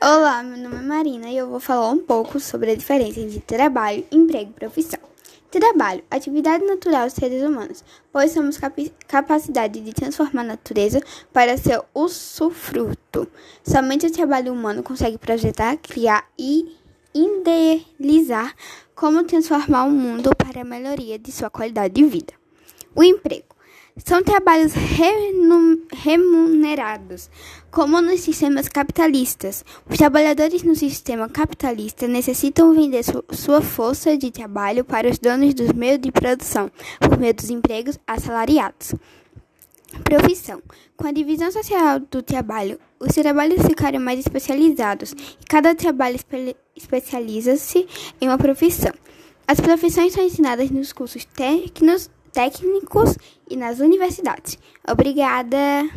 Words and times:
Olá, 0.00 0.44
meu 0.44 0.56
nome 0.56 0.76
é 0.76 0.80
Marina 0.80 1.28
e 1.28 1.36
eu 1.36 1.48
vou 1.48 1.58
falar 1.58 1.90
um 1.90 1.98
pouco 1.98 2.38
sobre 2.38 2.70
a 2.70 2.76
diferença 2.76 3.18
entre 3.18 3.40
trabalho, 3.40 4.06
emprego 4.12 4.52
e 4.52 4.54
profissão. 4.54 5.00
Trabalho, 5.50 6.04
atividade 6.08 6.64
natural 6.64 7.06
dos 7.06 7.14
seres 7.14 7.42
humanos, 7.42 7.82
pois 8.12 8.32
temos 8.32 8.58
cap 8.58 8.92
capacidade 9.08 9.80
de 9.80 9.92
transformar 9.92 10.42
a 10.42 10.44
natureza 10.44 11.02
para 11.32 11.56
seu 11.56 11.84
usufruto. 11.92 13.26
Somente 13.64 14.06
o 14.06 14.12
trabalho 14.12 14.52
humano 14.52 14.84
consegue 14.84 15.18
projetar, 15.18 15.76
criar 15.78 16.24
e 16.38 16.76
idealizar 17.12 18.54
como 18.94 19.24
transformar 19.24 19.82
o 19.82 19.90
mundo 19.90 20.30
para 20.36 20.60
a 20.60 20.64
melhoria 20.64 21.18
de 21.18 21.32
sua 21.32 21.50
qualidade 21.50 21.94
de 21.94 22.04
vida. 22.04 22.34
O 22.94 23.02
emprego 23.02 23.47
são 24.04 24.22
trabalhos 24.22 24.72
remunerados, 25.92 27.30
como 27.70 28.00
nos 28.00 28.20
sistemas 28.20 28.68
capitalistas. 28.68 29.64
Os 29.88 29.96
trabalhadores 29.96 30.62
no 30.62 30.74
sistema 30.74 31.28
capitalista 31.28 32.06
necessitam 32.06 32.74
vender 32.74 33.02
su 33.02 33.24
sua 33.30 33.60
força 33.60 34.16
de 34.16 34.30
trabalho 34.30 34.84
para 34.84 35.08
os 35.08 35.18
donos 35.18 35.54
dos 35.54 35.72
meios 35.72 36.00
de 36.00 36.12
produção, 36.12 36.70
por 37.00 37.18
meio 37.18 37.34
dos 37.34 37.50
empregos 37.50 37.98
assalariados. 38.06 38.94
Profissão. 40.04 40.62
Com 40.96 41.06
a 41.06 41.12
divisão 41.12 41.50
social 41.50 42.00
do 42.00 42.22
trabalho, 42.22 42.78
os 43.00 43.14
trabalhos 43.14 43.62
ficaram 43.62 44.00
mais 44.00 44.18
especializados 44.18 45.12
e 45.12 45.44
cada 45.48 45.74
trabalho 45.74 46.16
espe 46.16 46.56
especializa-se 46.76 47.86
em 48.20 48.28
uma 48.28 48.38
profissão. 48.38 48.92
As 49.46 49.60
profissões 49.60 50.12
são 50.12 50.22
ensinadas 50.22 50.70
nos 50.70 50.92
cursos 50.92 51.24
técnicos 51.24 52.10
técnicos 52.32 53.16
e 53.48 53.56
nas 53.56 53.80
universidades. 53.80 54.58
Obrigada! 54.88 55.86